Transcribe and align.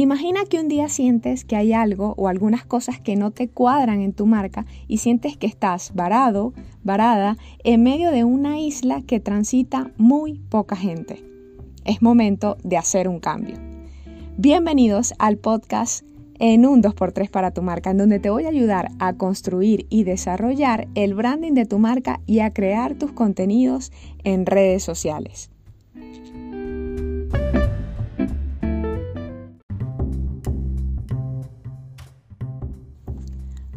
Imagina 0.00 0.44
que 0.48 0.60
un 0.60 0.68
día 0.68 0.88
sientes 0.88 1.44
que 1.44 1.56
hay 1.56 1.72
algo 1.72 2.14
o 2.16 2.28
algunas 2.28 2.64
cosas 2.64 3.00
que 3.00 3.16
no 3.16 3.32
te 3.32 3.48
cuadran 3.48 4.00
en 4.00 4.12
tu 4.12 4.26
marca 4.26 4.64
y 4.86 4.98
sientes 4.98 5.36
que 5.36 5.48
estás 5.48 5.92
varado, 5.92 6.52
varada, 6.84 7.36
en 7.64 7.82
medio 7.82 8.12
de 8.12 8.22
una 8.22 8.60
isla 8.60 9.02
que 9.02 9.18
transita 9.18 9.90
muy 9.96 10.34
poca 10.50 10.76
gente. 10.76 11.24
Es 11.84 12.00
momento 12.00 12.58
de 12.62 12.76
hacer 12.76 13.08
un 13.08 13.18
cambio. 13.18 13.56
Bienvenidos 14.36 15.14
al 15.18 15.36
podcast 15.36 16.04
en 16.38 16.64
un 16.64 16.80
2x3 16.80 17.28
para 17.28 17.50
tu 17.50 17.62
marca, 17.62 17.90
en 17.90 17.98
donde 17.98 18.20
te 18.20 18.30
voy 18.30 18.44
a 18.44 18.50
ayudar 18.50 18.92
a 19.00 19.14
construir 19.14 19.88
y 19.90 20.04
desarrollar 20.04 20.86
el 20.94 21.14
branding 21.14 21.54
de 21.54 21.66
tu 21.66 21.80
marca 21.80 22.20
y 22.24 22.38
a 22.38 22.52
crear 22.52 22.94
tus 22.94 23.10
contenidos 23.10 23.90
en 24.22 24.46
redes 24.46 24.84
sociales. 24.84 25.50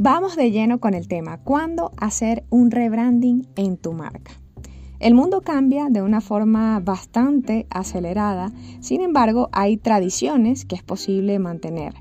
Vamos 0.03 0.35
de 0.35 0.49
lleno 0.49 0.79
con 0.79 0.95
el 0.95 1.07
tema, 1.07 1.37
¿cuándo 1.43 1.91
hacer 1.95 2.43
un 2.49 2.71
rebranding 2.71 3.47
en 3.55 3.77
tu 3.77 3.93
marca? 3.93 4.31
El 4.99 5.13
mundo 5.13 5.41
cambia 5.41 5.89
de 5.91 6.01
una 6.01 6.21
forma 6.21 6.79
bastante 6.79 7.67
acelerada, 7.69 8.51
sin 8.79 9.01
embargo 9.01 9.49
hay 9.51 9.77
tradiciones 9.77 10.65
que 10.65 10.73
es 10.73 10.81
posible 10.81 11.37
mantener. 11.37 11.93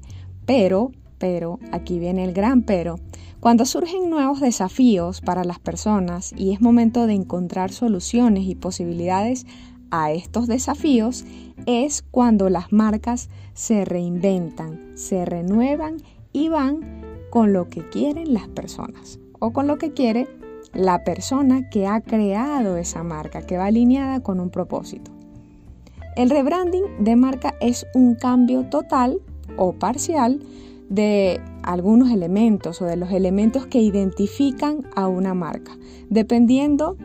Pero, 0.47 0.93
pero, 1.19 1.59
aquí 1.73 1.99
viene 1.99 2.25
el 2.25 2.33
gran 2.33 2.63
pero, 2.63 2.97
cuando 3.39 3.67
surgen 3.67 4.09
nuevos 4.09 4.41
desafíos 4.41 5.21
para 5.21 5.45
las 5.45 5.59
personas 5.59 6.33
y 6.35 6.53
es 6.53 6.63
momento 6.63 7.07
de 7.07 7.13
encontrar 7.13 7.71
soluciones 7.71 8.45
y 8.45 8.55
posibilidades 8.55 9.45
a 9.91 10.11
estos 10.11 10.47
desafíos, 10.47 11.27
es 11.67 12.01
cuando 12.11 12.49
las 12.49 12.73
marcas 12.73 13.29
se 13.53 13.85
reinventan, 13.85 14.93
se 14.95 15.27
renuevan 15.27 15.99
y 16.33 16.49
van 16.49 17.00
con 17.31 17.53
lo 17.53 17.69
que 17.69 17.89
quieren 17.89 18.35
las 18.35 18.49
personas 18.49 19.19
o 19.39 19.53
con 19.53 19.67
lo 19.67 19.79
que 19.79 19.93
quiere 19.93 20.29
la 20.73 21.05
persona 21.05 21.69
que 21.71 21.87
ha 21.87 22.01
creado 22.01 22.77
esa 22.77 23.03
marca, 23.03 23.43
que 23.43 23.57
va 23.57 23.67
alineada 23.67 24.21
con 24.21 24.41
un 24.41 24.51
propósito. 24.51 25.11
El 26.17 26.31
rebranding 26.31 26.85
de 27.01 27.17
marca 27.17 27.55
es 27.61 27.87
un 27.95 28.15
cambio 28.15 28.65
total 28.67 29.21
o 29.57 29.73
parcial 29.73 30.41
de 30.89 31.41
algunos 31.63 32.11
elementos 32.11 32.83
o 32.83 32.85
de 32.85 32.97
los 32.97 33.13
elementos 33.13 33.67
que 33.67 33.81
identifican 33.81 34.83
a 34.97 35.07
una 35.07 35.35
marca, 35.35 35.77
dependiendo 36.09 36.97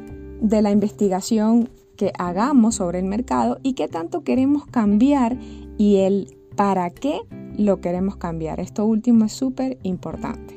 de 0.41 0.61
la 0.61 0.71
investigación 0.71 1.69
que 1.95 2.11
hagamos 2.17 2.75
sobre 2.75 2.99
el 2.99 3.05
mercado 3.05 3.59
y 3.63 3.73
qué 3.73 3.87
tanto 3.87 4.23
queremos 4.23 4.65
cambiar 4.65 5.37
y 5.77 5.97
el 5.97 6.35
para 6.55 6.89
qué 6.89 7.21
lo 7.57 7.81
queremos 7.81 8.17
cambiar. 8.17 8.59
Esto 8.59 8.85
último 8.85 9.25
es 9.25 9.33
súper 9.33 9.77
importante. 9.83 10.55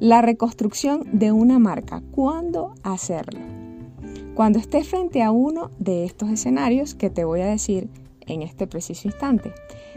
La 0.00 0.22
reconstrucción 0.22 1.04
de 1.12 1.32
una 1.32 1.58
marca. 1.58 2.02
¿Cuándo 2.12 2.74
hacerlo? 2.82 3.40
Cuando 4.34 4.58
estés 4.58 4.88
frente 4.88 5.22
a 5.22 5.32
uno 5.32 5.70
de 5.78 6.04
estos 6.04 6.30
escenarios 6.30 6.94
que 6.94 7.10
te 7.10 7.24
voy 7.24 7.40
a 7.40 7.46
decir 7.46 7.88
en 8.26 8.42
este 8.42 8.66
preciso 8.66 9.08
instante. 9.08 9.52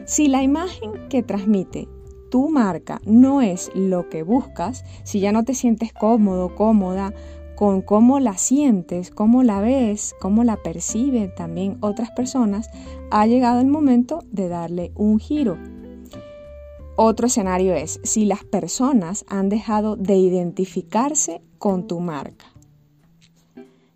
Si 0.06 0.28
la 0.28 0.42
imagen 0.42 0.92
que 1.10 1.22
transmite 1.22 1.88
tu 2.32 2.50
marca 2.50 3.02
no 3.06 3.42
es 3.42 3.70
lo 3.76 4.10
que 4.10 4.24
buscas, 4.24 4.84
si 5.04 5.20
ya 5.20 5.32
no 5.32 5.44
te 5.44 5.54
sientes 5.54 5.94
cómodo, 5.94 6.56
cómoda 6.56 7.14
con 7.56 7.82
cómo 7.82 8.20
la 8.20 8.38
sientes, 8.38 9.12
cómo 9.12 9.44
la 9.44 9.62
ves, 9.62 10.16
cómo 10.20 10.44
la 10.44 10.58
perciben 10.58 11.36
también 11.36 11.78
otras 11.82 12.10
personas, 12.10 12.72
ha 13.12 13.28
llegado 13.28 13.60
el 13.60 13.68
momento 13.68 14.24
de 14.32 14.48
darle 14.48 14.92
un 14.96 15.20
giro. 15.20 15.60
Otro 16.96 17.28
escenario 17.28 17.74
es 17.74 18.00
si 18.04 18.26
las 18.26 18.44
personas 18.44 19.26
han 19.28 19.50
dejado 19.50 19.96
de 19.96 20.18
identificarse 20.18 21.42
con 21.58 21.88
tu 21.88 22.00
marca. 22.00 22.46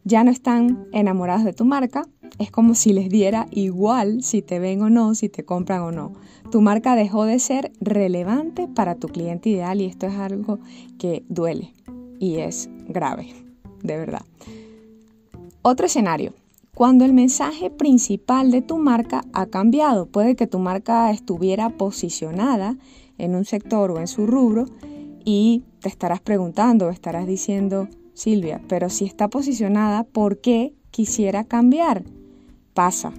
Ya 0.04 0.24
no 0.24 0.32
están 0.32 0.88
enamoradas 0.92 1.44
de 1.44 1.54
tu 1.54 1.66
marca, 1.66 2.08
es 2.38 2.52
como 2.52 2.76
si 2.76 2.94
les 2.94 3.10
diera 3.10 3.48
igual 3.52 4.24
si 4.24 4.42
te 4.42 4.60
ven 4.60 4.82
o 4.82 4.90
no, 4.90 5.16
si 5.16 5.30
te 5.30 5.44
compran 5.44 5.82
o 5.82 5.92
no. 5.92 6.14
Tu 6.52 6.62
marca 6.62 6.96
dejó 6.96 7.26
de 7.26 7.40
ser 7.40 7.72
relevante 7.82 8.68
para 8.68 8.96
tu 8.96 9.08
cliente 9.08 9.50
ideal 9.50 9.82
y 9.82 9.86
esto 9.86 10.08
es 10.08 10.16
algo 10.16 10.60
que 11.00 11.24
duele 11.28 11.74
y 12.20 12.38
es 12.38 12.70
grave, 12.88 13.34
de 13.84 13.98
verdad. 13.98 14.22
Otro 15.64 15.88
escenario, 15.88 16.34
cuando 16.76 17.06
el 17.06 17.14
mensaje 17.14 17.70
principal 17.70 18.52
de 18.52 18.62
tu 18.62 18.78
marca 18.78 19.24
ha 19.34 19.48
cambiado. 19.48 20.08
Puede 20.08 20.36
que 20.36 20.46
tu 20.46 20.60
marca 20.60 21.10
estuviera 21.10 21.70
posicionada 21.70 22.78
en 23.18 23.34
un 23.34 23.46
sector 23.46 23.92
o 23.92 24.00
en 24.00 24.08
su 24.08 24.28
rubro 24.28 24.66
y 25.24 25.64
te 25.80 25.88
estarás 25.88 26.20
preguntando 26.20 26.90
estarás 26.90 27.26
diciendo, 27.26 27.88
Silvia, 28.14 28.62
pero 28.68 28.90
si 28.90 29.06
está 29.06 29.30
posicionada, 29.30 30.04
¿por 30.04 30.42
qué 30.42 30.74
quisiera 30.92 31.46
cambiar? 31.46 32.04
Pasa. 32.74 33.14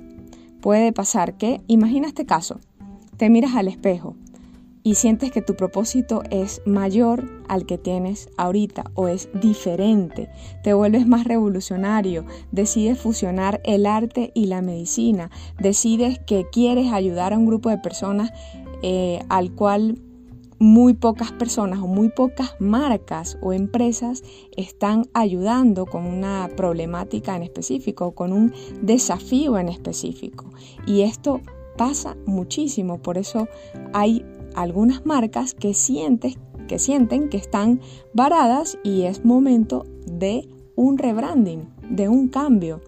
Puede 0.61 0.93
pasar 0.93 1.39
que, 1.39 1.63
imagina 1.67 2.09
este 2.09 2.27
caso, 2.27 2.61
te 3.17 3.31
miras 3.31 3.55
al 3.55 3.69
espejo 3.69 4.17
y 4.87 4.95
sientes 4.95 5.33
que 5.33 5.43
tu 5.43 5.57
propósito 5.57 6.23
es 6.31 6.63
mayor 6.65 7.29
al 7.49 7.67
que 7.67 7.77
tienes 7.77 8.29
ahorita 8.37 8.93
o 8.95 9.09
es 9.09 9.29
diferente, 9.35 10.31
te 10.63 10.75
vuelves 10.75 11.09
más 11.09 11.25
revolucionario, 11.25 12.25
decides 12.53 12.97
fusionar 12.97 13.61
el 13.65 13.85
arte 13.85 14.31
y 14.33 14.47
la 14.47 14.63
medicina, 14.63 15.33
decides 15.59 16.21
que 16.21 16.47
quieres 16.53 16.93
ayudar 16.93 17.33
a 17.33 17.37
un 17.37 17.47
grupo 17.47 17.69
de 17.69 17.79
personas 17.79 18.31
eh, 18.85 19.25
al 19.29 19.51
cual 19.51 20.01
muy 20.61 20.95
pocas 20.95 21.33
personas 21.33 21.81
o 21.81 21.89
muy 21.89 22.11
pocas 22.11 22.55
marcas 22.61 23.39
o 23.43 23.53
empresas 23.53 24.23
están 24.57 25.09
ayudando 25.15 25.87
con 25.87 26.07
una 26.07 26.49
problemática 26.57 27.35
en 27.35 27.43
específico, 27.43 28.13
con 28.13 28.33
un 28.33 28.55
desafío 28.83 29.59
en 29.59 29.69
específico. 29.69 30.45
Y 30.87 31.03
esto 31.03 31.41
pasa 31.77 32.17
muchísimo, 32.25 33.03
por 33.03 33.19
eso 33.19 33.49
hay 33.93 34.25
algunas 34.57 35.07
marcas 35.07 35.55
que, 35.55 35.73
que 36.67 36.79
sienten 36.79 37.29
que 37.29 37.37
están 37.37 37.81
varadas 38.13 38.79
y 38.83 39.03
es 39.03 39.25
momento 39.25 39.85
de 40.07 40.49
un 40.75 40.99
rebranding, 40.99 41.69
de 41.89 42.09
un 42.09 42.29
cambio. 42.29 42.81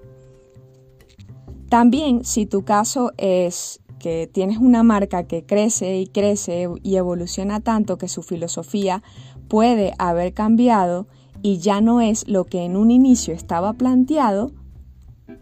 También 1.68 2.24
si 2.24 2.46
tu 2.46 2.64
caso 2.64 3.12
es 3.18 3.80
que 3.98 4.28
tienes 4.32 4.58
una 4.58 4.82
marca 4.82 5.24
que 5.24 5.44
crece 5.44 5.98
y 5.98 6.06
crece 6.06 6.68
y 6.82 6.96
evoluciona 6.96 7.60
tanto 7.60 7.98
que 7.98 8.08
su 8.08 8.22
filosofía 8.22 9.02
puede 9.48 9.92
haber 9.98 10.32
cambiado 10.34 11.08
y 11.42 11.58
ya 11.58 11.80
no 11.80 12.00
es 12.00 12.26
lo 12.28 12.44
que 12.44 12.64
en 12.64 12.76
un 12.76 12.90
inicio 12.90 13.34
estaba 13.34 13.74
planteado, 13.74 14.52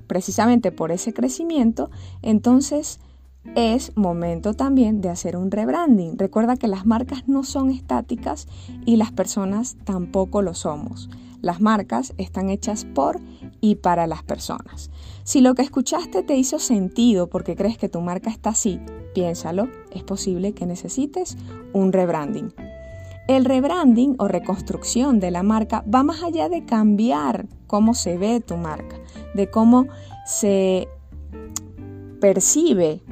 precisamente 0.07 0.73
por 0.73 0.93
ese 0.93 1.13
crecimiento, 1.13 1.91
entonces 2.23 3.01
es 3.55 3.97
momento 3.97 4.55
también 4.55 5.01
de 5.01 5.09
hacer 5.09 5.37
un 5.37 5.51
rebranding. 5.51 6.19
Recuerda 6.19 6.57
que 6.57 6.69
las 6.69 6.87
marcas 6.87 7.27
no 7.27 7.45
son 7.45 7.71
estáticas 7.71 8.49
y 8.85 8.97
las 8.97 9.13
personas 9.13 9.77
tampoco 9.85 10.43
lo 10.43 10.55
somos. 10.55 11.09
Las 11.41 11.61
marcas 11.61 12.13
están 12.19 12.51
hechas 12.51 12.85
por 12.85 13.21
y 13.61 13.77
para 13.77 14.07
las 14.07 14.23
personas. 14.23 14.91
Si 15.25 15.41
lo 15.41 15.55
que 15.55 15.63
escuchaste 15.63 16.23
te 16.23 16.37
hizo 16.37 16.59
sentido 16.59 17.29
porque 17.29 17.57
crees 17.57 17.79
que 17.79 17.89
tu 17.89 18.01
marca 18.01 18.31
está 18.31 18.51
así, 18.51 18.81
piénsalo, 19.15 19.69
es 19.91 20.03
posible 20.03 20.53
que 20.53 20.67
necesites 20.67 21.37
un 21.73 21.93
rebranding. 21.93 22.53
El 23.29 23.45
rebranding 23.45 24.15
o 24.19 24.29
reconstrucción 24.29 25.19
de 25.19 25.31
la 25.31 25.43
marca 25.43 25.85
va 25.93 26.05
más 26.05 26.23
allá 26.23 26.49
de 26.49 26.65
cambiar 26.65 27.47
cómo 27.67 27.95
se 27.95 28.19
ve 28.19 28.41
tu 28.41 28.57
marca, 28.57 28.97
de 29.35 29.51
cómo 29.51 29.87
se 30.25 30.89
percibe 32.21 33.03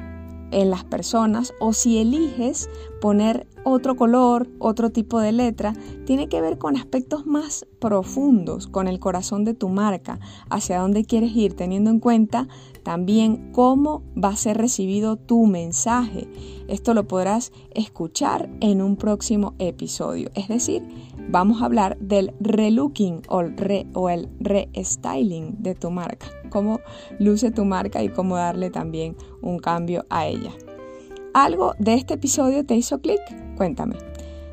en 0.51 0.69
las 0.69 0.83
personas 0.83 1.53
o 1.59 1.73
si 1.73 1.99
eliges 1.99 2.69
poner 3.01 3.47
otro 3.65 3.95
color, 3.95 4.47
otro 4.59 4.91
tipo 4.91 5.19
de 5.19 5.31
letra, 5.31 5.73
tiene 6.05 6.29
que 6.29 6.39
ver 6.39 6.59
con 6.59 6.77
aspectos 6.77 7.25
más 7.25 7.65
profundos, 7.79 8.67
con 8.67 8.87
el 8.87 8.99
corazón 8.99 9.43
de 9.43 9.55
tu 9.55 9.69
marca, 9.69 10.19
hacia 10.51 10.79
dónde 10.79 11.03
quieres 11.03 11.35
ir, 11.35 11.55
teniendo 11.55 11.89
en 11.89 11.99
cuenta 11.99 12.47
también 12.83 13.51
cómo 13.51 14.03
va 14.15 14.29
a 14.29 14.35
ser 14.35 14.57
recibido 14.57 15.17
tu 15.17 15.47
mensaje. 15.47 16.27
Esto 16.67 16.93
lo 16.93 17.07
podrás 17.07 17.51
escuchar 17.71 18.49
en 18.61 18.83
un 18.83 18.97
próximo 18.97 19.55
episodio. 19.57 20.29
Es 20.35 20.47
decir, 20.47 20.83
vamos 21.27 21.61
a 21.61 21.65
hablar 21.65 21.97
del 21.97 22.35
relooking 22.39 23.23
o 23.29 23.41
el, 23.41 23.57
re, 23.57 23.87
o 23.95 24.09
el 24.11 24.29
restyling 24.39 25.55
de 25.63 25.73
tu 25.73 25.89
marca, 25.89 26.27
cómo 26.51 26.81
luce 27.17 27.49
tu 27.49 27.65
marca 27.65 28.03
y 28.03 28.09
cómo 28.09 28.35
darle 28.35 28.69
también 28.69 29.17
un 29.41 29.57
cambio 29.57 30.05
a 30.11 30.27
ella. 30.27 30.51
¿Algo 31.33 31.73
de 31.79 31.95
este 31.95 32.13
episodio 32.13 32.63
te 32.63 32.75
hizo 32.75 33.01
clic? 33.01 33.44
Cuéntame. 33.55 33.95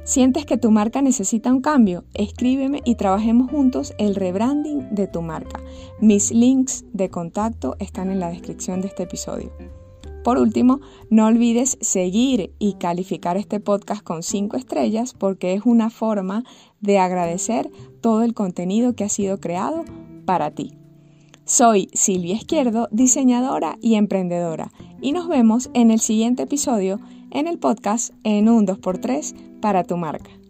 ¿Sientes 0.05 0.45
que 0.47 0.57
tu 0.57 0.73
marca 0.73 1.01
necesita 1.01 1.53
un 1.53 1.61
cambio? 1.61 2.05
Escríbeme 2.15 2.81
y 2.85 2.97
trabajemos 2.97 3.51
juntos 3.51 3.95
el 3.99 4.17
rebranding 4.17 4.95
de 4.95 5.07
tu 5.07 5.23
marca. 5.23 5.61
Mis 6.01 6.33
links 6.33 6.85
de 6.93 7.09
contacto 7.09 7.77
están 7.79 8.11
en 8.11 8.19
la 8.19 8.31
descripción 8.31 8.81
de 8.81 8.89
este 8.89 9.05
episodio. 9.05 9.53
Por 10.25 10.39
último, 10.39 10.81
no 11.11 11.27
olvides 11.27 11.79
seguir 11.81 12.53
y 12.59 12.75
calificar 12.75 13.37
este 13.37 13.61
podcast 13.61 14.03
con 14.03 14.23
5 14.23 14.57
estrellas 14.57 15.15
porque 15.15 15.55
es 15.55 15.63
una 15.65 15.91
forma 15.91 16.45
de 16.81 16.99
agradecer 16.99 17.71
todo 18.01 18.23
el 18.23 18.35
contenido 18.35 18.95
que 18.95 19.05
ha 19.05 19.09
sido 19.09 19.39
creado 19.39 19.85
para 20.25 20.51
ti. 20.51 20.75
Soy 21.45 21.89
Silvia 21.93 22.35
Izquierdo, 22.35 22.89
diseñadora 22.93 23.77
y 23.81 23.97
emprendedora, 23.97 24.73
y 25.03 25.13
nos 25.13 25.29
vemos 25.29 25.69
en 25.75 25.91
el 25.91 26.01
siguiente 26.01 26.45
episodio 26.45 27.01
en 27.31 27.49
el 27.49 27.59
podcast 27.59 28.15
en 28.25 28.49
un 28.49 28.67
2x3 28.67 29.61
para 29.61 29.85
tu 29.85 29.97
marca. 29.97 30.42